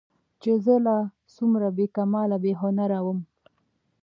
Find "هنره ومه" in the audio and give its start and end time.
2.61-3.25